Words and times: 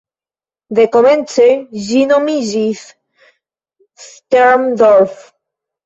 De 0.79 0.85
komence 0.95 1.45
ĝi 1.85 2.01
nomiĝis 2.15 2.83
"Sterndorf". 4.11 5.27